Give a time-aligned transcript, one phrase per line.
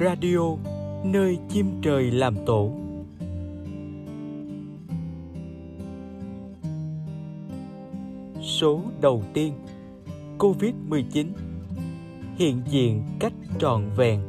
[0.00, 0.56] Radio,
[1.04, 2.70] nơi chim trời làm tổ.
[8.42, 9.52] Số đầu tiên
[10.38, 11.26] COVID-19
[12.36, 14.20] hiện diện cách trọn vẹn.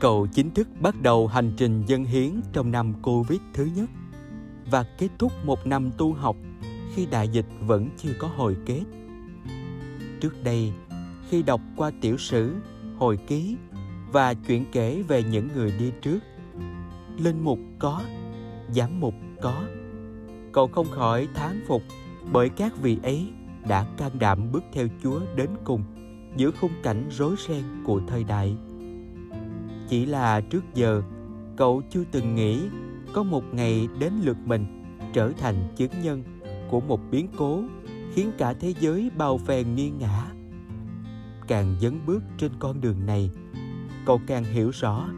[0.00, 3.90] Cậu chính thức bắt đầu hành trình dân hiến trong năm Covid thứ nhất.
[4.70, 6.36] Và kết thúc một năm tu học
[6.94, 8.82] khi đại dịch vẫn chưa có hồi kết.
[10.20, 10.72] Trước đây,
[11.28, 12.54] khi đọc qua tiểu sử,
[12.98, 13.56] hồi ký
[14.12, 16.18] và chuyện kể về những người đi trước,
[17.18, 18.02] linh mục có,
[18.70, 19.64] giám mục có,
[20.52, 21.82] cậu không khỏi thán phục
[22.32, 23.28] bởi các vị ấy
[23.68, 25.84] đã can đảm bước theo Chúa đến cùng
[26.36, 28.56] giữa khung cảnh rối ren của thời đại
[29.90, 31.02] chỉ là trước giờ,
[31.56, 32.60] cậu chưa từng nghĩ
[33.12, 34.66] có một ngày đến lượt mình
[35.12, 36.22] trở thành chứng nhân
[36.70, 37.62] của một biến cố
[38.14, 40.24] khiến cả thế giới bao phèn nghiêng ngã.
[41.48, 43.30] Càng dấn bước trên con đường này,
[44.06, 45.08] cậu càng hiểu rõ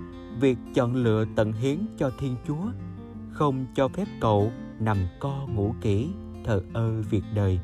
[0.40, 2.64] việc chọn lựa tận hiến cho thiên chúa,
[3.30, 6.08] không cho phép cậu nằm co ngủ kỹ
[6.44, 7.60] thờ ơ việc đời.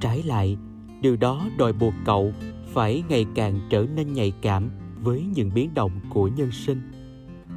[0.00, 0.56] Trái lại,
[1.00, 2.32] điều đó đòi buộc cậu
[2.66, 4.70] phải ngày càng trở nên nhạy cảm
[5.02, 6.80] với những biến động của nhân sinh.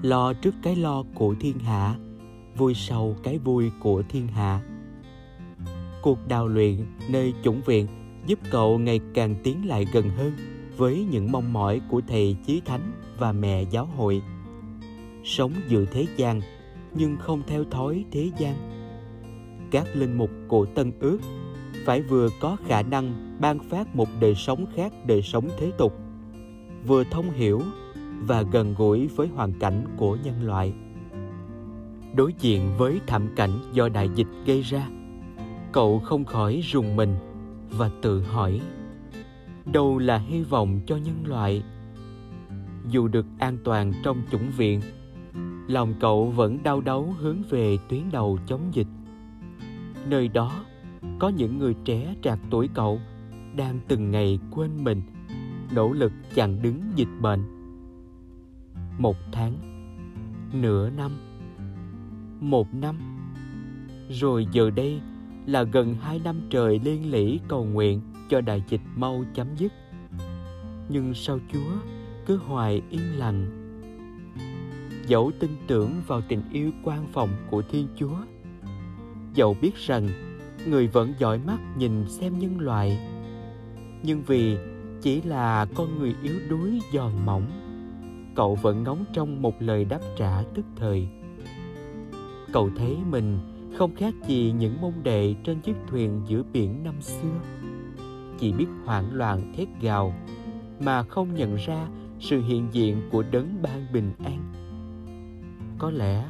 [0.02, 1.96] Lo trước cái lo của thiên hạ,
[2.58, 4.62] vui sau cái vui của thiên hạ.
[6.02, 6.78] Cuộc đào luyện
[7.10, 7.88] nơi chủng viện
[8.26, 10.32] giúp cậu ngày càng tiến lại gần hơn
[10.78, 14.22] với những mong mỏi của thầy chí thánh và mẹ giáo hội.
[15.24, 16.42] Sống giữa thế gian,
[16.94, 18.56] nhưng không theo thói thế gian.
[19.72, 21.20] Các linh mục của tân ước
[21.86, 26.01] phải vừa có khả năng ban phát một đời sống khác đời sống thế tục
[26.88, 27.62] vừa thông hiểu
[28.28, 30.74] và gần gũi với hoàn cảnh của nhân loại.
[32.16, 34.88] Đối diện với thảm cảnh do đại dịch gây ra,
[35.72, 37.16] cậu không khỏi rùng mình
[37.70, 38.62] và tự hỏi,
[39.66, 41.64] đâu là hy vọng cho nhân loại?
[42.90, 44.82] Dù được an toàn trong chủng viện,
[45.68, 48.88] lòng cậu vẫn đau đớn hướng về tuyến đầu chống dịch.
[50.10, 50.52] Nơi đó,
[51.20, 53.00] có những người trẻ trạc tuổi cậu
[53.56, 55.02] đang từng ngày quên mình
[55.76, 57.44] nỗ lực chặn đứng dịch bệnh.
[58.98, 59.54] Một tháng,
[60.54, 61.12] nửa năm,
[62.40, 62.96] một năm.
[64.10, 65.02] Rồi giờ đây
[65.46, 69.72] là gần hai năm trời liên lỉ cầu nguyện cho đại dịch mau chấm dứt.
[70.90, 71.72] Nhưng sao chúa
[72.26, 73.62] cứ hoài yên lặng
[75.08, 78.18] dẫu tin tưởng vào tình yêu quan phòng của thiên chúa,
[79.34, 80.10] dẫu biết rằng
[80.68, 83.00] người vẫn dõi mắt nhìn xem nhân loại,
[84.04, 84.58] nhưng vì
[85.02, 87.46] chỉ là con người yếu đuối giòn mỏng.
[88.36, 91.08] Cậu vẫn ngóng trong một lời đáp trả tức thời.
[92.54, 93.40] Cậu thấy mình
[93.78, 97.40] không khác gì những môn đệ trên chiếc thuyền giữa biển năm xưa.
[98.40, 100.14] Chỉ biết hoảng loạn thét gào,
[100.80, 101.88] mà không nhận ra
[102.20, 104.54] sự hiện diện của đấng ban bình an.
[105.78, 106.26] Có lẽ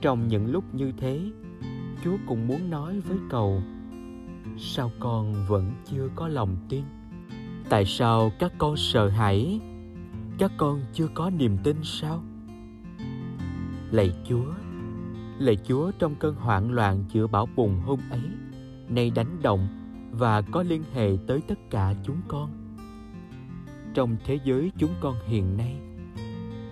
[0.00, 1.20] trong những lúc như thế,
[2.04, 3.62] chúa cũng muốn nói với cậu,
[4.58, 6.82] sao con vẫn chưa có lòng tin?
[7.70, 9.60] Tại sao các con sợ hãi?
[10.38, 12.22] Các con chưa có niềm tin sao?
[13.90, 14.54] Lạy chúa
[15.38, 18.20] lạy chúa trong cơn hoảng loạn chữa bão bùng hôm ấy,
[18.88, 19.68] nay đánh động
[20.12, 22.50] và có liên hệ tới tất cả chúng con.
[23.94, 25.76] Trong thế giới chúng con hiện nay,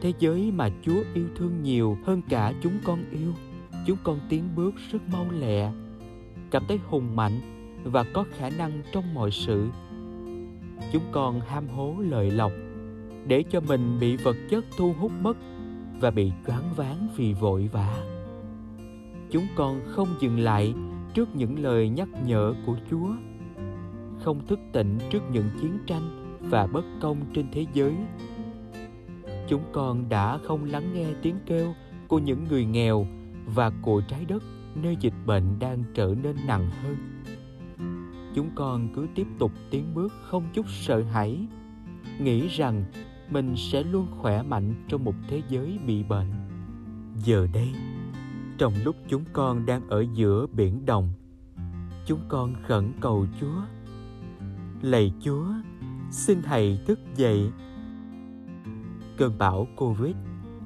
[0.00, 3.32] thế giới mà chúa yêu thương nhiều hơn cả chúng con yêu,
[3.86, 5.72] chúng con tiến bước rất mau lẹ.
[6.50, 7.40] Cảm thấy hùng mạnh
[7.84, 9.68] và có khả năng trong mọi sự
[10.92, 12.52] chúng con ham hố lợi lộc,
[13.26, 15.36] để cho mình bị vật chất thu hút mất
[16.00, 18.04] và bị choáng váng vì vội vã.
[19.30, 20.74] Chúng con không dừng lại
[21.14, 23.08] trước những lời nhắc nhở của chúa,
[24.20, 27.94] không thức tỉnh trước những chiến tranh và bất công trên thế giới.
[29.48, 31.74] Chúng con đã không lắng nghe tiếng kêu
[32.08, 33.06] của những người nghèo
[33.46, 34.42] và của trái đất
[34.82, 36.96] nơi dịch bệnh đang trở nên nặng hơn
[38.36, 41.46] chúng con cứ tiếp tục tiến bước không chút sợ hãi.
[42.20, 42.84] Nghĩ rằng
[43.30, 46.30] mình sẽ luôn khỏe mạnh trong một thế giới bị bệnh.
[47.14, 47.68] Giờ đây,
[48.58, 51.12] trong lúc chúng con đang ở giữa biển đồng,
[52.06, 53.62] chúng con khẩn cầu chúa.
[54.82, 55.46] Lạy chúa,
[56.10, 57.50] xin thầy thức dậy.
[59.16, 60.14] Cơn bão covid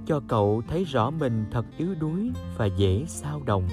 [0.07, 3.69] cho cậu thấy rõ mình thật yếu đuối và dễ sao động.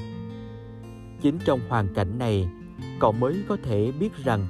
[1.22, 2.50] Chính trong hoàn cảnh này
[3.00, 4.48] cậu mới có thể biết rằng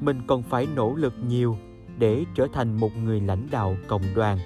[0.00, 1.56] mình còn phải nỗ lực nhiều
[1.98, 4.38] để trở thành một người lãnh đạo cộng đoàn,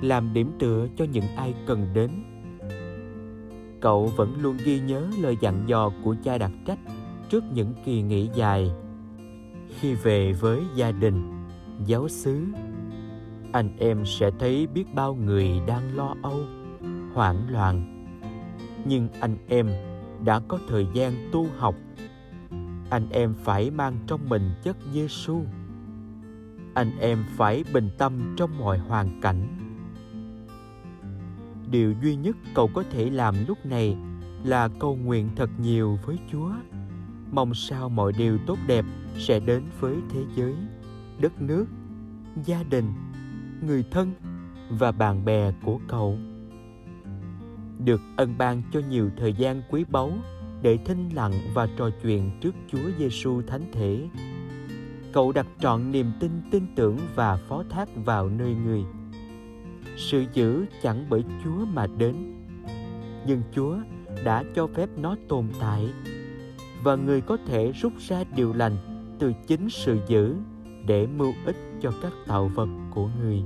[0.00, 2.10] làm điểm tựa cho những ai cần đến.
[3.80, 6.78] Cậu vẫn luôn ghi nhớ lời dặn dò của cha đặc trách
[7.30, 8.70] trước những kỳ nghỉ dài.
[9.80, 11.46] Khi về với gia đình,
[11.86, 12.44] giáo xứ,
[13.52, 16.40] anh em sẽ thấy biết bao người đang lo âu,
[17.14, 18.06] hoảng loạn.
[18.84, 19.70] Nhưng anh em
[20.24, 21.74] đã có thời gian tu học
[22.90, 25.42] anh em phải mang trong mình chất Giêsu.
[26.74, 29.46] Anh em phải bình tâm trong mọi hoàn cảnh.
[31.70, 33.96] Điều duy nhất cậu có thể làm lúc này
[34.44, 36.50] là cầu nguyện thật nhiều với Chúa.
[37.32, 38.84] Mong sao mọi điều tốt đẹp
[39.18, 40.54] sẽ đến với thế giới,
[41.20, 41.66] đất nước,
[42.44, 42.92] gia đình,
[43.66, 44.12] người thân
[44.70, 46.18] và bạn bè của cậu.
[47.84, 50.12] Được ân ban cho nhiều thời gian quý báu
[50.66, 54.08] để thinh lặng và trò chuyện trước Chúa Giêsu thánh thể.
[55.12, 58.84] Cậu đặt trọn niềm tin tin tưởng và phó thác vào nơi người.
[59.96, 62.14] Sự giữ chẳng bởi Chúa mà đến,
[63.26, 63.76] nhưng Chúa
[64.24, 65.88] đã cho phép nó tồn tại
[66.82, 68.76] và người có thể rút ra điều lành
[69.18, 70.34] từ chính sự giữ
[70.86, 73.42] để mưu ích cho các tạo vật của người.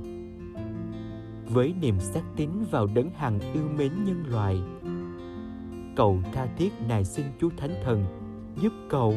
[1.45, 4.61] Với niềm xác tín vào đấng hằng yêu mến nhân loại,
[5.95, 8.05] cầu tha thiết nài xin Chúa Thánh Thần
[8.61, 9.15] giúp cậu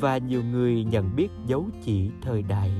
[0.00, 2.70] và nhiều người nhận biết dấu chỉ thời đại.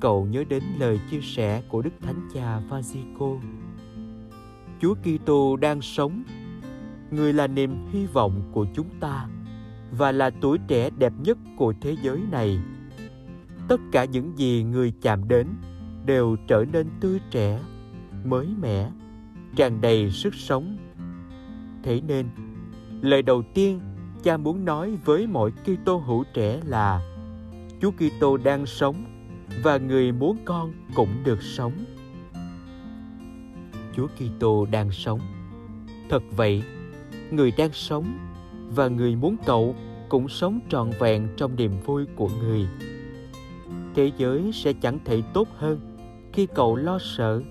[0.00, 3.40] Cậu nhớ đến lời chia sẻ của Đức Thánh Cha Francisco.
[4.80, 6.24] Chúa Kitô đang sống,
[7.10, 9.28] người là niềm hy vọng của chúng ta
[9.98, 12.58] và là tuổi trẻ đẹp nhất của thế giới này.
[13.68, 15.46] Tất cả những gì người chạm đến
[16.06, 17.60] đều trở nên tươi trẻ,
[18.24, 18.90] mới mẻ,
[19.56, 20.76] tràn đầy sức sống
[21.82, 22.26] Thế nên,
[23.00, 23.80] lời đầu tiên
[24.22, 27.00] cha muốn nói với mọi Kitô hữu trẻ là
[27.80, 29.04] Chúa Kitô đang sống
[29.62, 31.72] và người muốn con cũng được sống.
[33.96, 35.20] Chúa Kitô đang sống.
[36.08, 36.62] Thật vậy,
[37.30, 38.18] người đang sống
[38.74, 39.74] và người muốn cậu
[40.08, 42.66] cũng sống trọn vẹn trong niềm vui của người.
[43.94, 45.96] Thế giới sẽ chẳng thể tốt hơn
[46.32, 47.42] khi cậu lo sợ.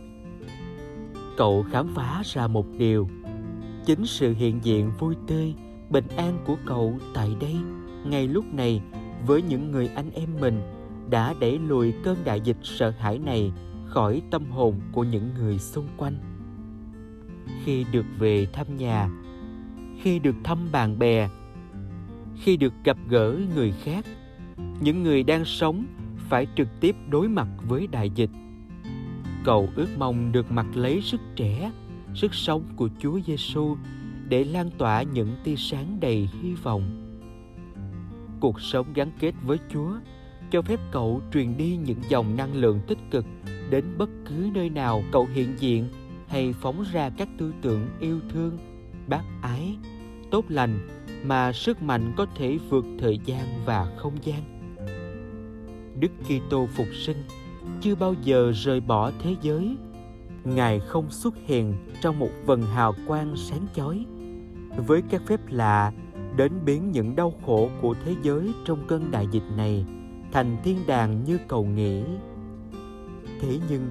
[1.38, 3.08] Cậu khám phá ra một điều–
[3.86, 5.54] chính sự hiện diện vui tươi,
[5.90, 7.56] bình an của cậu tại đây.
[8.06, 8.82] Ngay lúc này,
[9.26, 10.62] với những người anh em mình
[11.10, 13.52] đã đẩy lùi cơn đại dịch sợ hãi này
[13.86, 16.16] khỏi tâm hồn của những người xung quanh.
[17.64, 19.10] Khi được về thăm nhà,
[20.02, 21.30] khi được thăm bạn bè,
[22.36, 24.06] khi được gặp gỡ người khác,
[24.82, 25.86] những người đang sống
[26.30, 28.30] phải trực tiếp đối mặt với đại dịch.
[29.44, 31.72] Cậu ước mong được mặc lấy sức trẻ
[32.16, 33.76] sức sống của Chúa Giêsu
[34.30, 36.84] để lan tỏa những tia sáng đầy hy vọng.
[38.40, 39.92] Cuộc sống gắn kết với Chúa
[40.52, 43.26] cho phép cậu truyền đi những dòng năng lượng tích cực
[43.70, 45.90] đến bất cứ nơi nào cậu hiện diện
[46.28, 48.58] hay phóng ra các tư tưởng yêu thương,
[49.08, 49.76] bác ái,
[50.32, 50.88] tốt lành
[51.24, 54.42] mà sức mạnh có thể vượt thời gian và không gian.
[56.00, 57.18] Đức Kitô phục sinh
[57.82, 59.76] chưa bao giờ rời bỏ thế giới
[60.44, 64.06] Ngài không xuất hiện trong một vần hào quang sáng chói
[64.88, 65.92] với các phép lạ
[66.38, 69.86] đến biến những đau khổ của thế giới trong cơn đại dịch này
[70.32, 72.04] thành thiên đàng như cầu nghĩ.
[73.42, 73.90] Thế nhưng,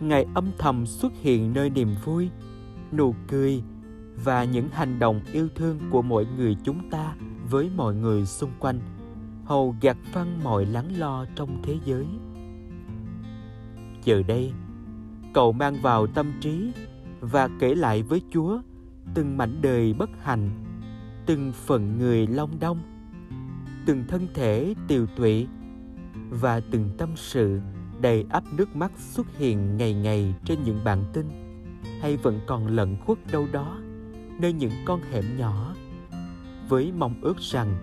[0.00, 2.30] Ngài âm thầm xuất hiện nơi niềm vui,
[2.92, 3.62] nụ cười
[4.24, 7.16] và những hành động yêu thương của mỗi người chúng ta
[7.50, 8.80] với mọi người xung quanh,
[9.44, 12.06] hầu gạt phăng mọi lắng lo trong thế giới.
[14.04, 14.52] Giờ đây,
[15.34, 16.72] cậu mang vào tâm trí
[17.20, 18.60] và kể lại với Chúa
[19.14, 20.50] từng mảnh đời bất hạnh,
[21.26, 22.78] từng phận người long đong,
[23.86, 25.46] từng thân thể tiều tụy
[26.30, 27.60] và từng tâm sự
[28.00, 31.26] đầy áp nước mắt xuất hiện ngày ngày trên những bản tin
[32.00, 33.78] hay vẫn còn lẩn khuất đâu đó
[34.40, 35.74] nơi những con hẻm nhỏ
[36.68, 37.74] với mong ước rằng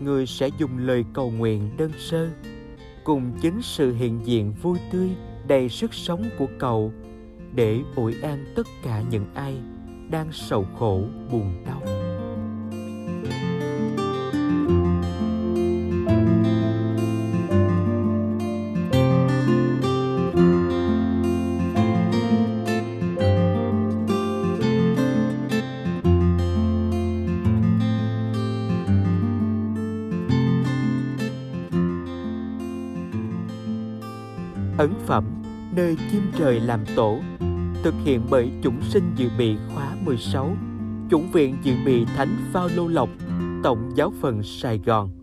[0.00, 2.30] người sẽ dùng lời cầu nguyện đơn sơ
[3.04, 5.08] cùng chính sự hiện diện vui tươi
[5.48, 6.92] đầy sức sống của cậu
[7.54, 9.54] để ủi an tất cả những ai
[10.10, 11.02] đang sầu khổ,
[11.32, 11.82] buồn đau.
[34.78, 35.24] Ấn phẩm
[35.88, 37.18] nơi chim trời làm tổ,
[37.82, 40.56] thực hiện bởi chủng sinh dự bị khóa 16
[41.10, 43.08] chủng viện dự bị Thánh Phao Lô Lộc,
[43.62, 45.17] Tổng giáo phận Sài Gòn.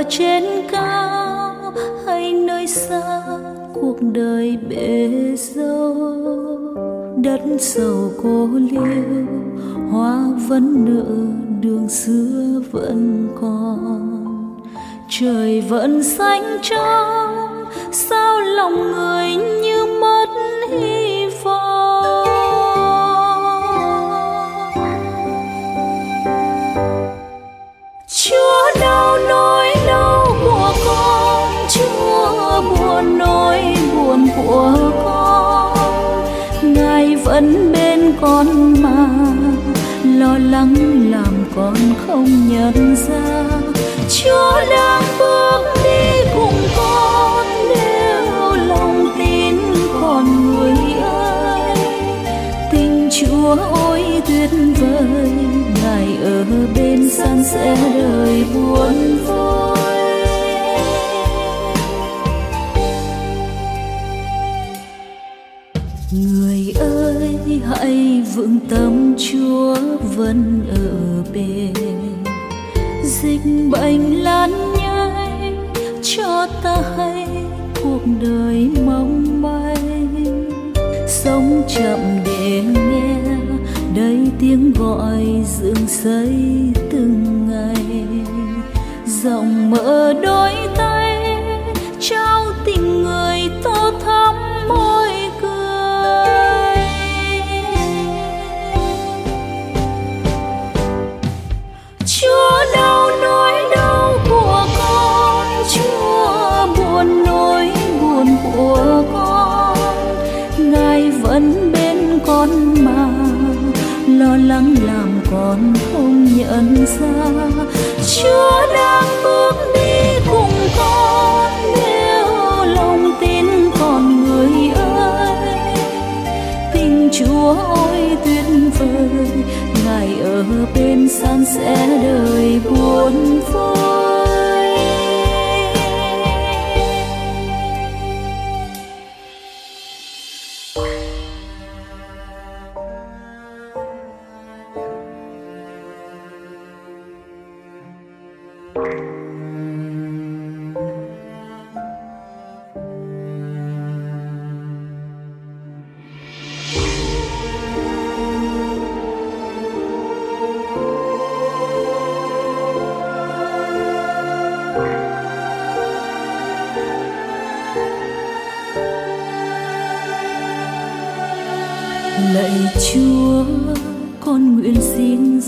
[0.00, 1.72] Ở trên cao
[2.06, 3.22] hay nơi xa
[3.74, 5.94] cuộc đời bể dâu.
[7.16, 9.26] Đất sầu cô liêu,
[9.90, 11.04] hoa vẫn nở,
[11.60, 14.56] đường xưa vẫn còn.
[15.08, 20.26] Trời vẫn xanh trong, sao lòng người như mất
[20.70, 21.09] hy
[38.40, 39.08] con mà.
[40.04, 40.74] Lo lắng
[41.10, 43.44] làm con không nhận ra.
[44.08, 49.56] Chúa đang bước đi cùng con nếu lòng tin
[50.00, 51.76] con người ơi
[52.72, 55.30] tình chúa ôi tuyệt vời,
[55.82, 56.44] ngài ở
[56.74, 59.59] bên san sẻ đời buồn vui
[89.50, 91.36] rộng mở đôi tay
[92.00, 92.29] trao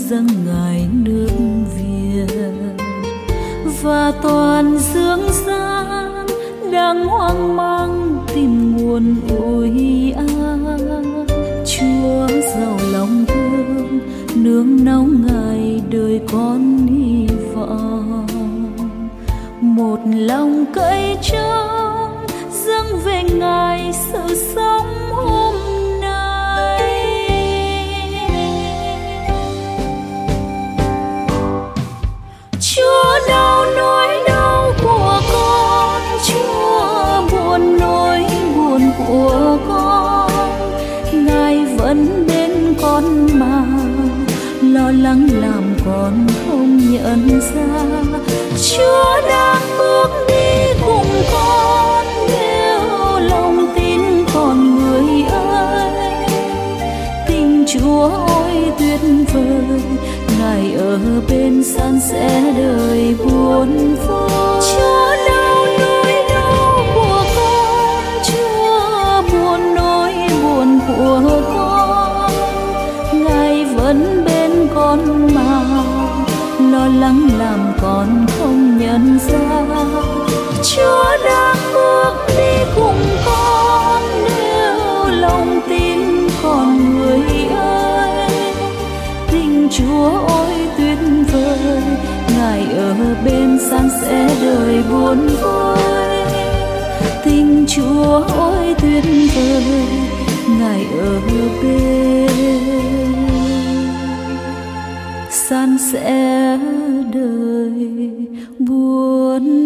[0.09, 1.29] dâng ngài nước
[1.75, 2.35] việt.
[3.81, 6.27] Và toàn dương gian
[6.71, 11.25] đang hoang mang tìm nguồn ủi an.
[11.65, 13.99] Chúa giàu lòng thương,
[14.35, 18.27] nương náu ngài đời con hy vọng.
[19.61, 22.25] Một lòng cậy trông,
[22.65, 24.72] dâng về ngài sự sống.
[62.11, 62.52] Bên
[93.83, 95.77] bên sẽ đời buồn vui
[97.23, 99.03] tình chúa ôi, tuyệt
[99.35, 99.63] vời,
[100.59, 102.29] ngài ở bên
[105.31, 106.57] san sẽ
[107.13, 108.09] đời
[108.59, 109.62] buồn.